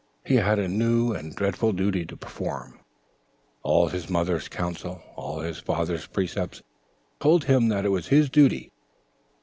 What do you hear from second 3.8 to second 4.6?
his mother's